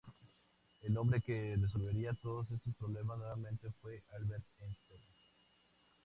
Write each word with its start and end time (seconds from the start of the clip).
El 0.81 0.97
hombre 0.97 1.21
que 1.21 1.55
resolvería 1.61 2.15
todos 2.23 2.49
estos 2.49 2.73
problemas 2.75 3.19
nuevamente 3.19 3.69
fue 3.79 4.01
Albert 4.17 4.43
Stern. 4.57 5.01